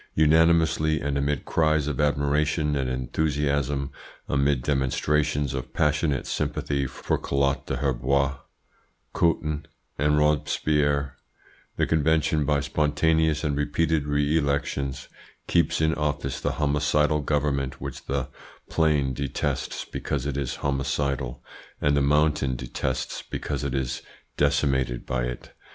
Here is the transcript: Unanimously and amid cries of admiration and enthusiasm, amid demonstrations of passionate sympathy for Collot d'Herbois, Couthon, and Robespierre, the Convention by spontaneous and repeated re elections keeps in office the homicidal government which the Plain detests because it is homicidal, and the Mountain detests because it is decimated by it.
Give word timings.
Unanimously 0.15 0.99
and 0.99 1.15
amid 1.15 1.45
cries 1.45 1.85
of 1.85 2.01
admiration 2.01 2.75
and 2.75 2.89
enthusiasm, 2.89 3.91
amid 4.27 4.63
demonstrations 4.63 5.53
of 5.53 5.73
passionate 5.75 6.25
sympathy 6.25 6.87
for 6.87 7.19
Collot 7.19 7.67
d'Herbois, 7.67 8.37
Couthon, 9.13 9.67
and 9.99 10.17
Robespierre, 10.17 11.17
the 11.75 11.85
Convention 11.85 12.45
by 12.45 12.61
spontaneous 12.61 13.43
and 13.43 13.55
repeated 13.55 14.07
re 14.07 14.35
elections 14.39 15.07
keeps 15.45 15.79
in 15.81 15.93
office 15.93 16.39
the 16.41 16.53
homicidal 16.53 17.21
government 17.21 17.79
which 17.79 18.05
the 18.07 18.27
Plain 18.71 19.13
detests 19.13 19.85
because 19.85 20.25
it 20.25 20.35
is 20.35 20.55
homicidal, 20.65 21.43
and 21.79 21.95
the 21.95 22.01
Mountain 22.01 22.55
detests 22.55 23.21
because 23.21 23.63
it 23.63 23.75
is 23.75 24.01
decimated 24.35 25.05
by 25.05 25.25
it. 25.25 25.53